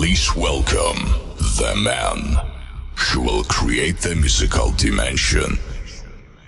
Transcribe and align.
Please 0.00 0.32
welcome 0.36 1.10
the 1.58 1.74
man 1.76 2.38
who 2.94 3.20
will 3.20 3.42
create 3.42 3.98
the 3.98 4.14
musical 4.14 4.70
dimension 4.76 5.58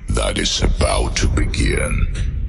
that 0.08 0.38
is 0.38 0.62
about 0.62 1.16
to 1.16 1.26
begin. 1.26 2.39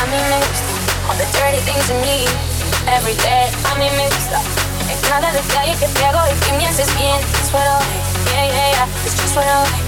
Way. 0.00 0.08
I 0.08 0.08
mean, 0.08 0.24
mixed 0.30 0.64
all 1.08 1.16
the 1.16 1.26
dirty 1.36 1.60
things 1.64 1.90
in 1.90 2.00
me 2.00 2.26
every 2.88 3.14
day. 3.16 3.50
I 3.66 3.78
mean, 3.78 3.92
mixed 3.96 4.32
up. 4.32 4.44
Es 4.90 5.02
nada 5.10 5.30
de 5.32 5.40
calle 5.52 5.76
que 5.78 5.88
te 5.88 6.04
hago 6.04 6.20
y 6.26 6.34
que 6.40 6.52
me 6.56 6.66
haces 6.66 6.88
bien. 6.96 7.20
It's 7.40 7.52
what 7.52 7.62
I 7.62 7.78
like. 7.78 8.04
Yeah, 8.32 8.46
yeah, 8.46 8.70
yeah. 8.76 9.04
It's 9.04 9.14
just 9.20 9.36
what 9.36 9.46
I 9.46 9.62
like. 9.62 9.84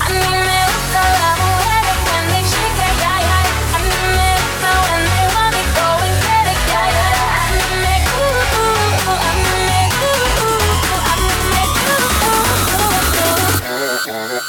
A 0.00 0.08
mí 0.10 0.18
me 0.18 0.58
gusta 0.72 1.00
la 1.02 1.36
mujer 1.36 1.84
when 2.12 2.24
they 2.30 2.44
shake 2.44 2.76
their 2.78 2.94
yeah, 3.02 3.20
yeah. 3.20 3.74
A 3.74 3.78
mí 3.78 3.92
me 4.16 4.30
gusta 4.38 4.70
when 4.88 5.02
they 5.04 5.26
want 5.34 5.52
me 5.54 5.62
go 5.76 5.88
and 6.06 6.16
get 6.24 6.44
it, 6.52 6.60
yeah, 6.70 6.96
yeah. 6.96 7.38
A 7.38 7.50
mí 7.52 7.66
me 7.82 7.94
ooh, 8.16 9.12
a 9.12 9.30
mí 9.36 9.52
me 9.68 9.80
ooh, 10.00 10.46
a 11.10 11.14
mí 11.20 11.30
me 11.52 11.62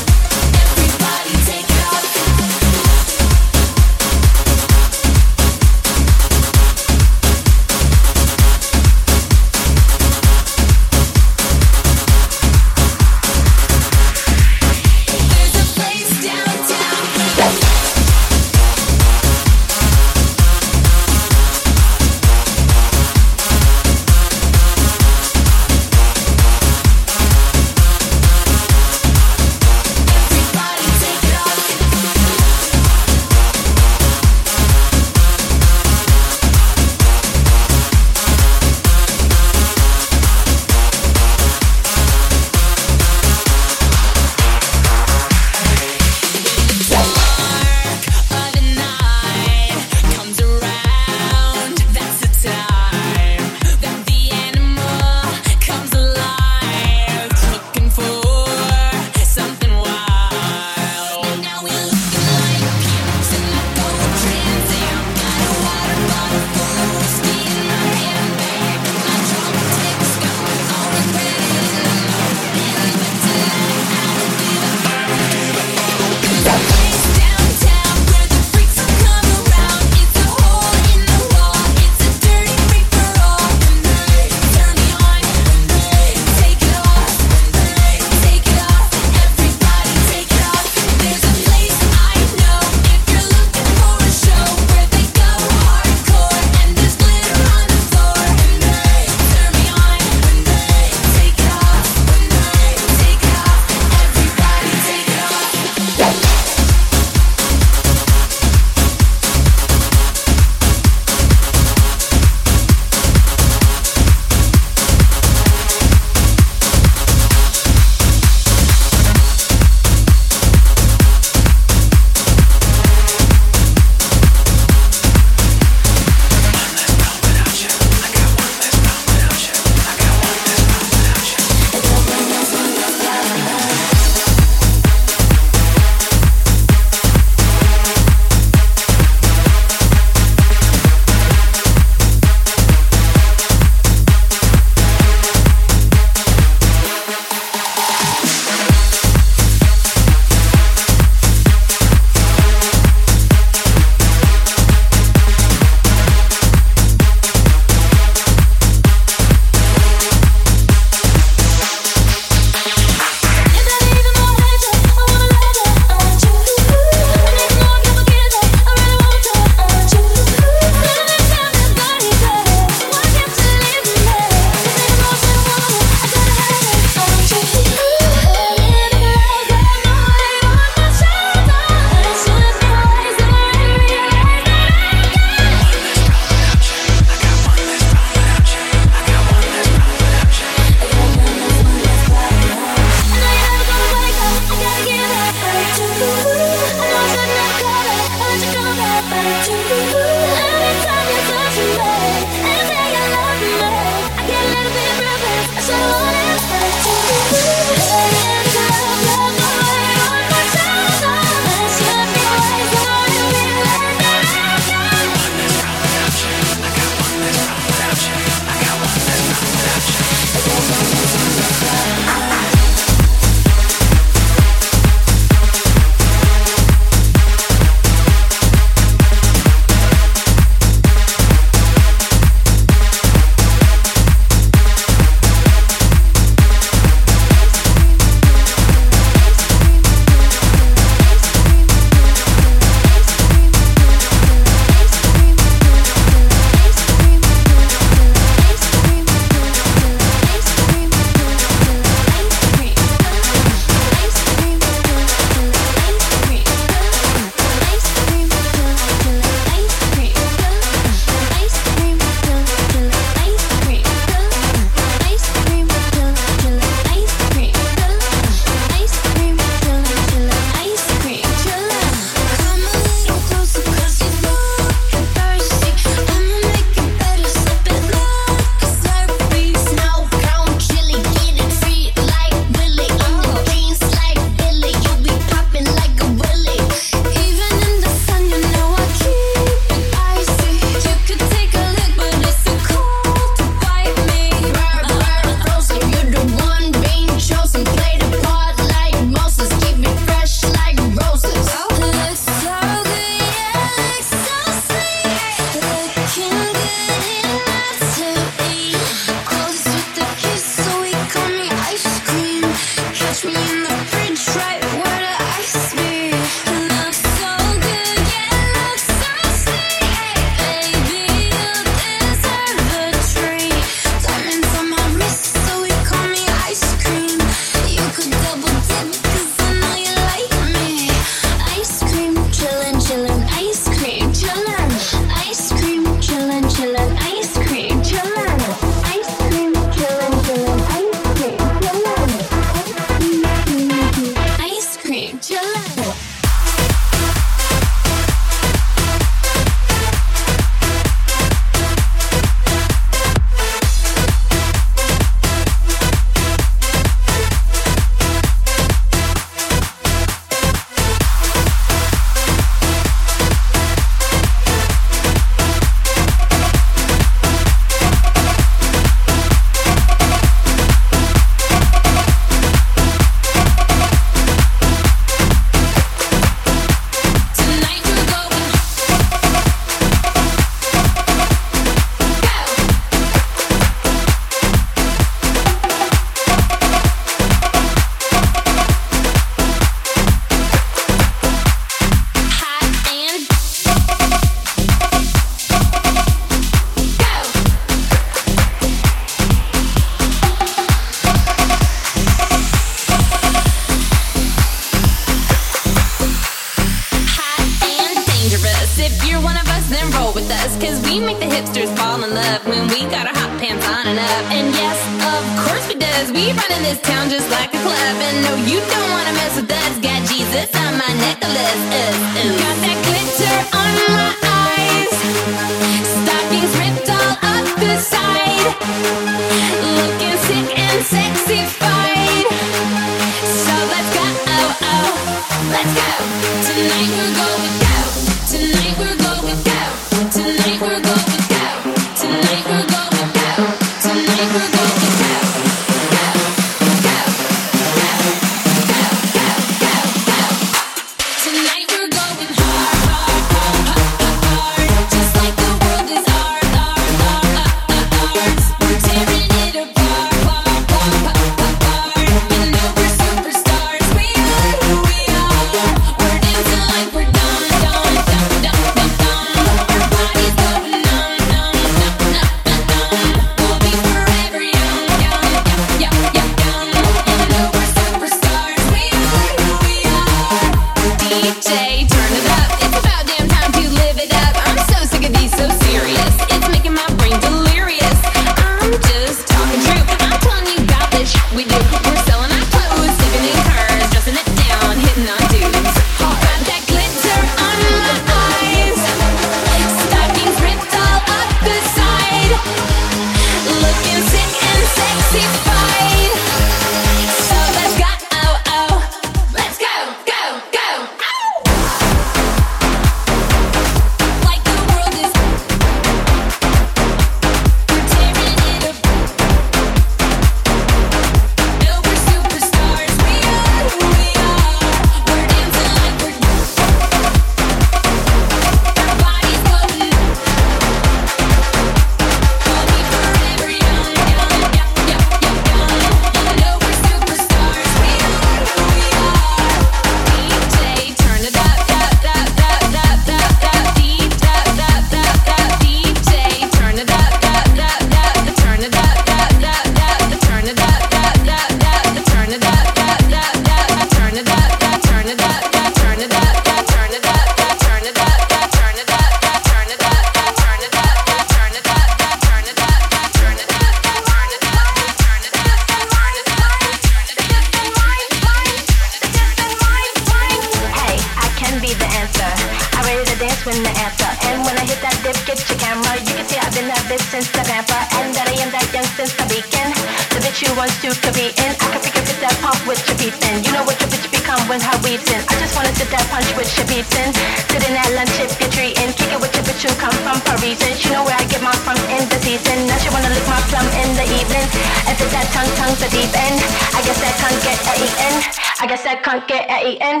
the 595.84 596.00
deep 596.00 596.12
end. 596.16 596.40
I 596.72 596.80
guess 596.80 596.96
I 597.04 597.12
can't 597.20 597.40
get 597.44 597.58
a 597.60 597.74
E-N. 597.76 598.14
I 598.60 598.64
guess 598.64 598.84
I 598.88 598.96
can't 598.96 599.24
get 599.28 599.44
a 599.52 599.58
E-N. 599.68 600.00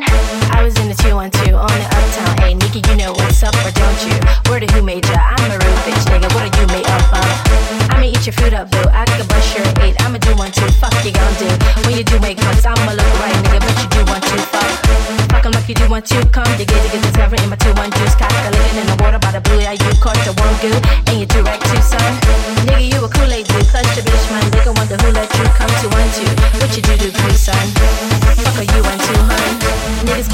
I 0.56 0.64
was 0.64 0.72
in 0.80 0.88
the 0.88 0.96
212 0.96 1.52
on 1.52 1.68
the 1.68 1.88
uptown. 1.92 2.32
Hey, 2.40 2.54
Nikki, 2.56 2.80
you 2.88 2.96
know 2.96 3.12
what's 3.12 3.42
up 3.44 3.52
or 3.60 3.72
don't 3.76 4.00
you? 4.08 4.16
Word 4.48 4.64
to 4.64 4.68
who 4.72 4.80
made 4.80 5.04
ya? 5.04 5.20
I'm 5.20 5.50
a 5.52 5.60
rude 5.60 5.80
bitch, 5.84 6.04
nigga. 6.08 6.32
What 6.32 6.48
are 6.48 6.54
you 6.56 6.64
made 6.72 6.88
up 6.88 7.04
of? 7.12 7.28
I'ma 7.92 8.08
eat 8.08 8.24
your 8.24 8.32
food 8.32 8.54
up, 8.56 8.70
boo. 8.72 8.80
I 8.88 9.04
could 9.04 9.28
bust 9.28 9.52
your 9.52 9.66
eight. 9.84 10.00
I'ma 10.00 10.16
do 10.24 10.32
one, 10.40 10.52
two. 10.52 10.64
Fuck 10.80 10.96
you 11.04 11.12
gon' 11.12 11.34
do. 11.36 11.48
When 11.84 12.00
you 12.00 12.04
do 12.04 12.16
make 12.20 12.40
cuts, 12.40 12.64
I'ma 12.64 12.96
look 12.96 13.12
right, 13.20 13.36
nigga. 13.44 13.60
But 13.60 13.76
you 13.76 13.88
do 13.92 14.00
one, 14.08 14.22
two. 14.24 14.40
Fuck. 14.48 14.64
Fuck 15.36 15.44
em 15.44 15.52
like 15.52 15.68
you 15.68 15.76
do 15.76 15.84
one, 15.92 16.00
two. 16.00 16.22
Come, 16.32 16.48
digga, 16.56 16.72
digga, 16.80 16.98
the 17.04 17.12
tavern 17.12 17.44
in 17.44 17.50
my 17.52 17.60
two, 17.60 17.74
one, 17.76 17.92
juice. 17.92 18.16
Cock 18.16 18.32
living 18.32 18.80
in 18.80 18.86
the 18.88 18.96
water 19.04 19.18
by 19.20 19.36
the 19.36 19.42
blue. 19.44 19.60
Yeah, 19.60 19.76
you 19.76 19.90
caught 20.00 20.16
the 20.24 20.32
one 20.40 20.54
goo. 20.64 20.72
And 21.12 21.20
you 21.20 21.26
do 21.26 21.44
direct 21.44 21.60
two, 21.68 21.82
son. 21.84 22.08
Nigga, 22.64 22.88
you 22.88 23.04
a 23.04 23.08
Kool-Aid 23.12 23.44
dude. 23.44 23.68
Clutch 23.68 23.90
your 24.00 24.06
bitch, 24.08 24.24
man. 24.32 24.48
Nigga, 24.48 24.72
wonder 24.72 24.96
who 24.96 25.12
let 25.12 25.33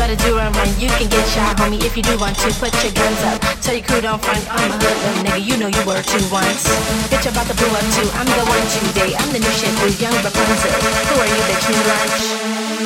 better 0.01 0.17
do 0.25 0.33
a 0.39 0.49
run. 0.49 0.69
You 0.81 0.89
can 0.97 1.13
get 1.13 1.29
shot, 1.29 1.61
homie, 1.61 1.85
if 1.85 1.95
you 1.95 2.03
do 2.03 2.17
want 2.17 2.35
to. 2.41 2.49
Put 2.57 2.73
your 2.81 2.93
guns 2.97 3.21
up. 3.29 3.39
Tell 3.61 3.77
your 3.77 3.85
crew 3.85 4.01
don't 4.01 4.23
front. 4.25 4.41
I'm 4.49 4.73
a 4.73 4.77
hoodlum, 4.81 5.17
nigga. 5.29 5.45
You 5.45 5.61
know 5.61 5.69
you 5.69 5.83
were 5.85 6.01
two 6.01 6.25
once. 6.33 6.65
Bitch, 7.13 7.29
about 7.29 7.45
to 7.53 7.55
blow 7.61 7.69
up 7.77 7.85
too. 7.93 8.09
I'm 8.17 8.25
the 8.25 8.45
one 8.49 8.65
today. 8.73 9.13
I'm 9.21 9.29
the 9.29 9.41
new 9.45 9.55
shampoo, 9.61 9.93
young 10.01 10.17
Rapunzel. 10.25 10.73
Who 11.05 11.15
are 11.21 11.29
you, 11.29 11.43
that 11.53 11.61
you 11.69 11.77
lunch. 11.91 12.17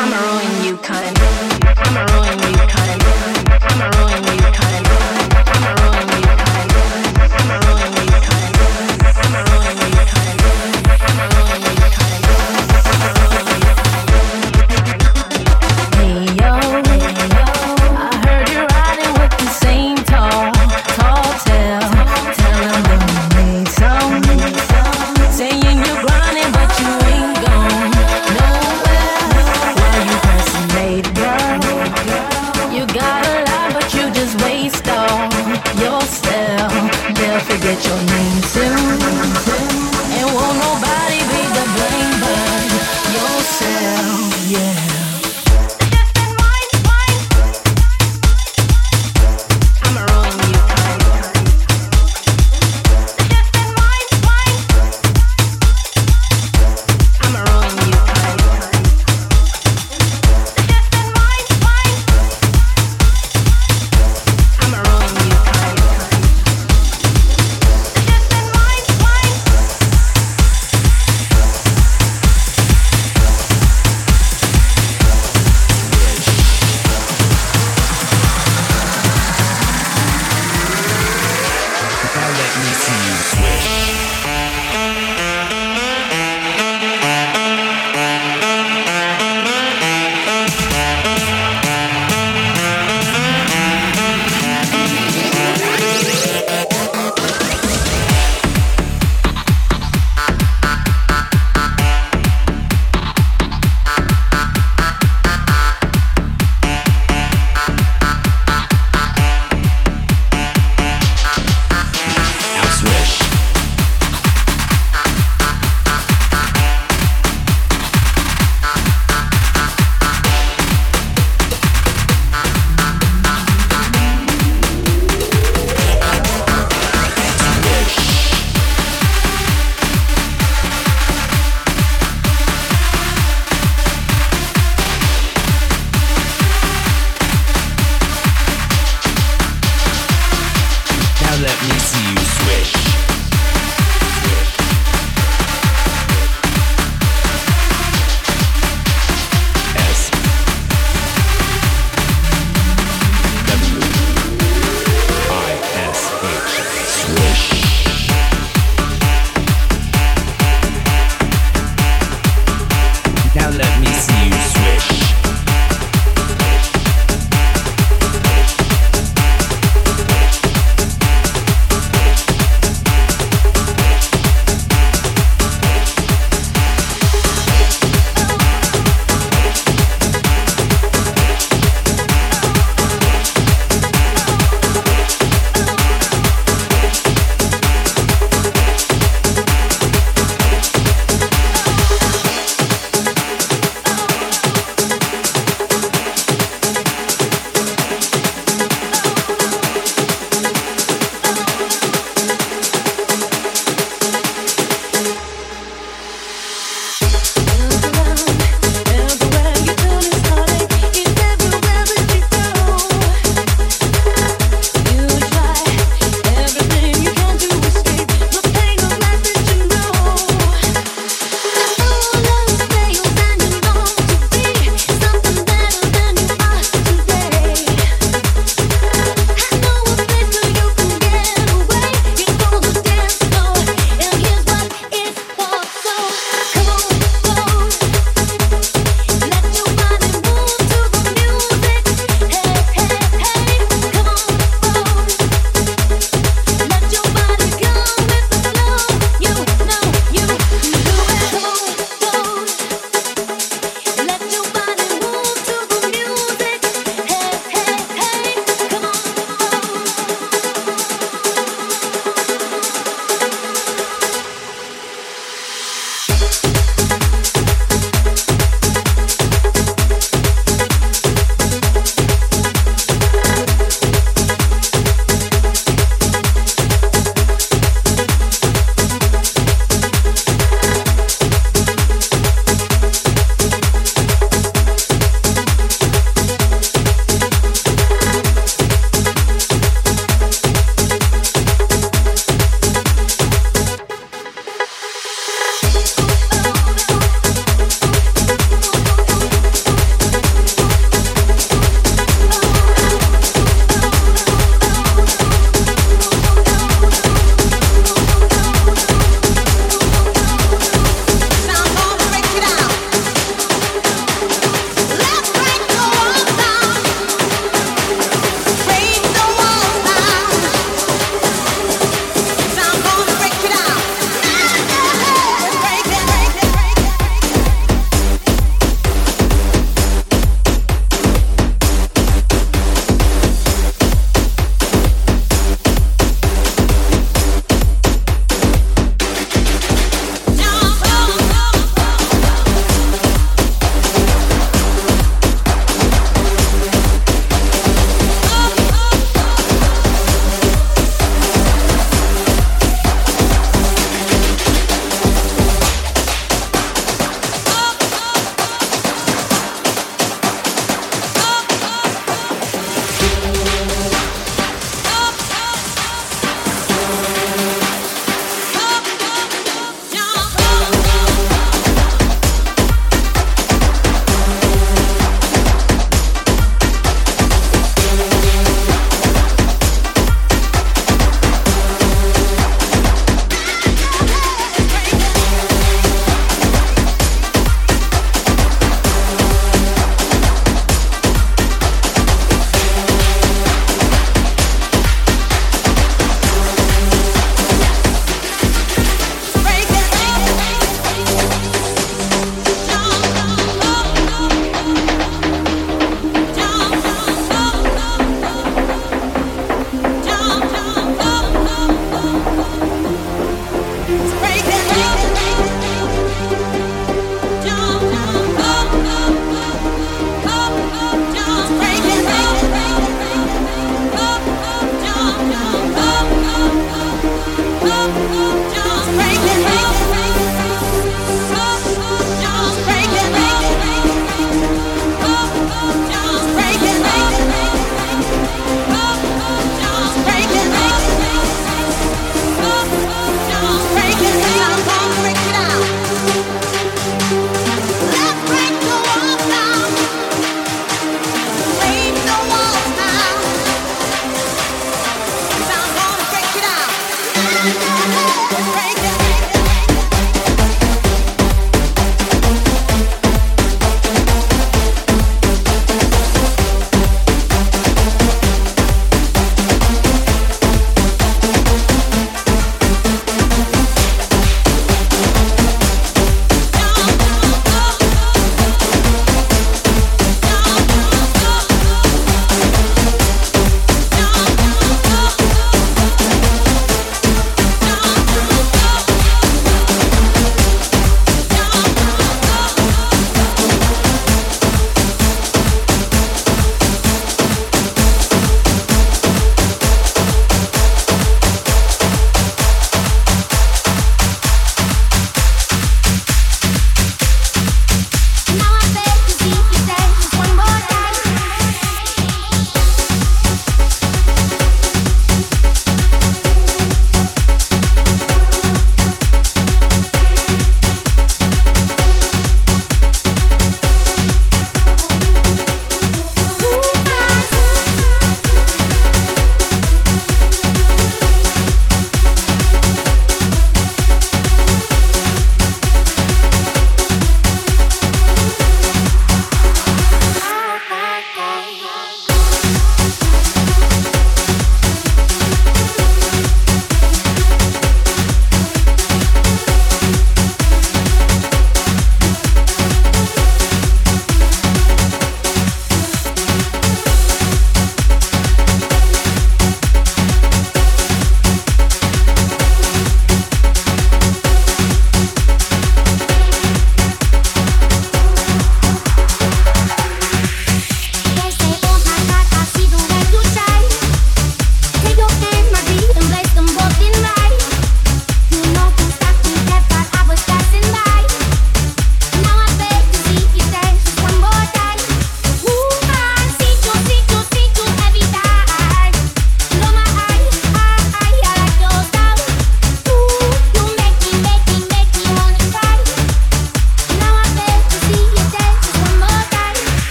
I'ma 0.00 0.18
ruin 0.24 0.52
you, 0.64 0.74
cunt. 0.80 1.16
I'ma 1.84 2.02
ruin 2.16 2.38
you, 2.48 2.64
cunt. 2.72 3.00
I'ma 3.60 3.84
ruin 3.92 4.01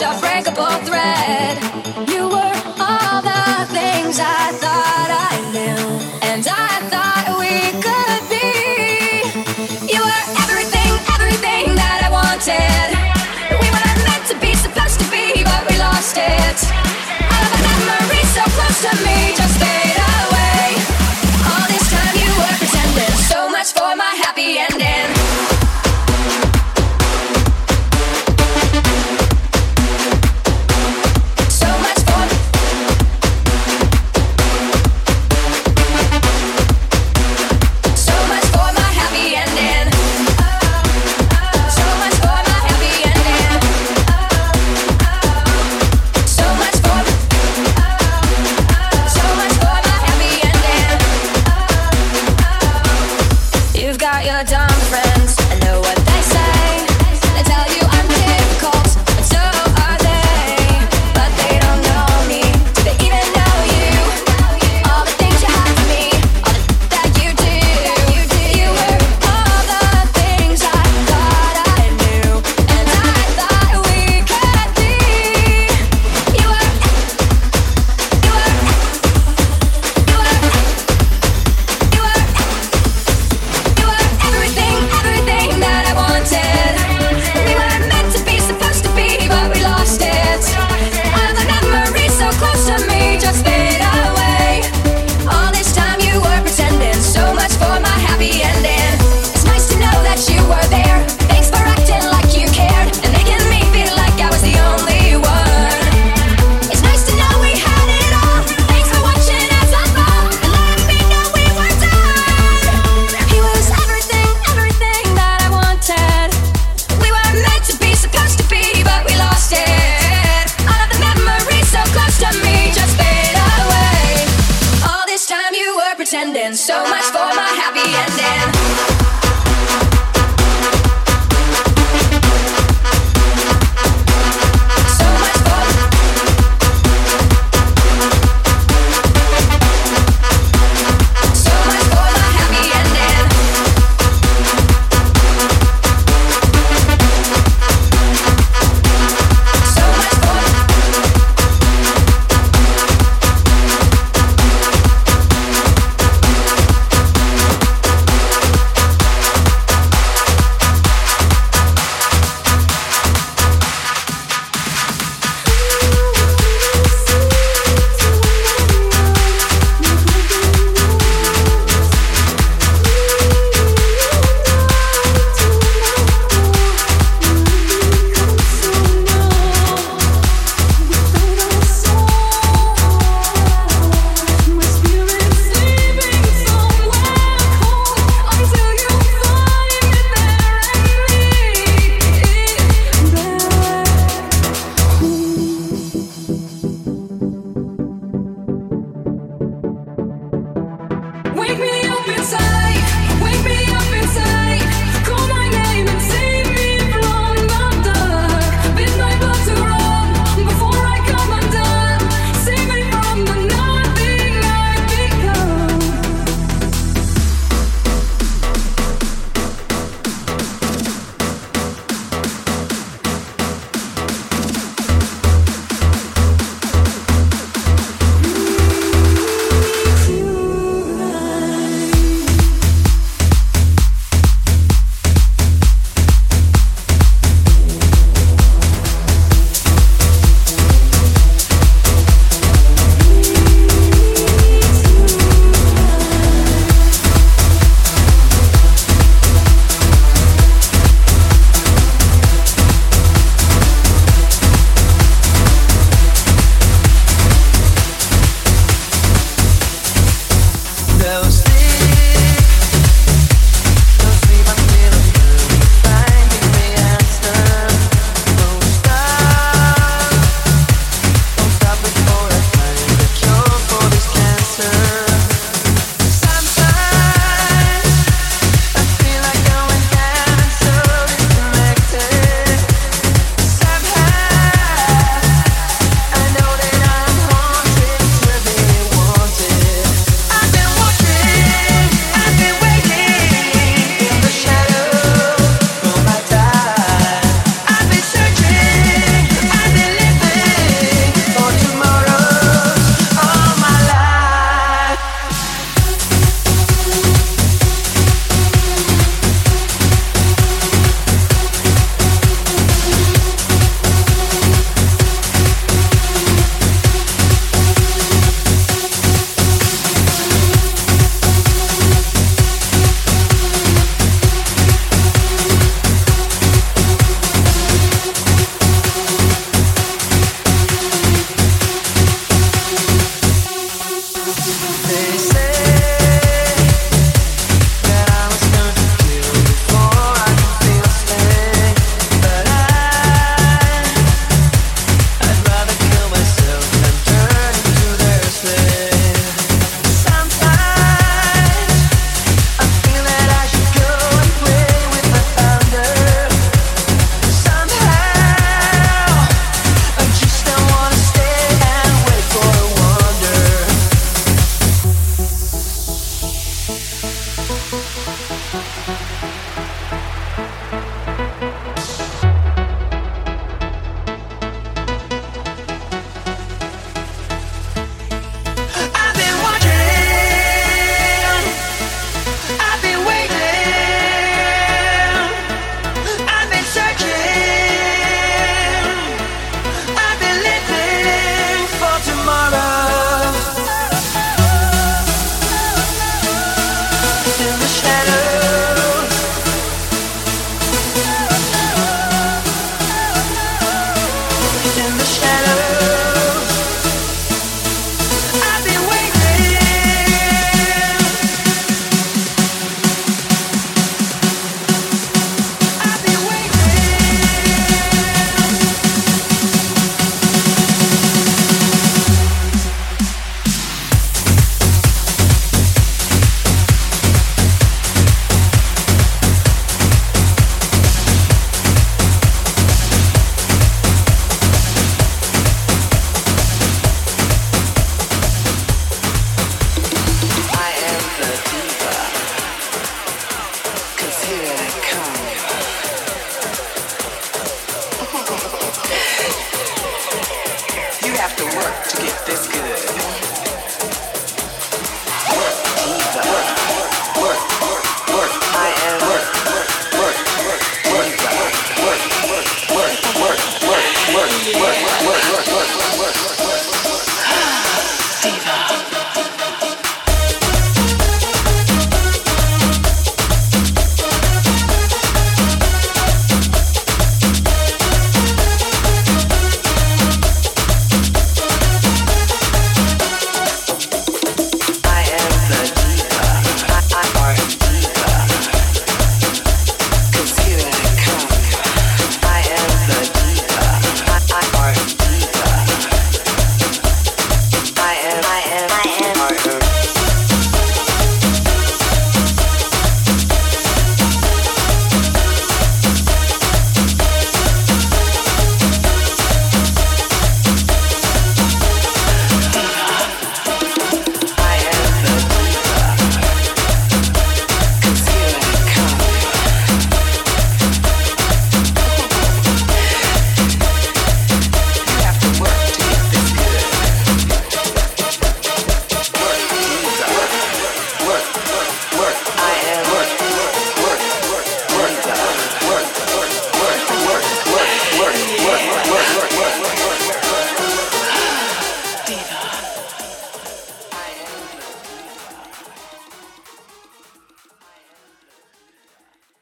high 0.00 0.27